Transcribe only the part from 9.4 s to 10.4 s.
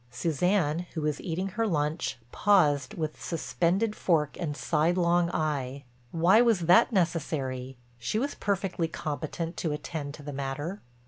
to attend to the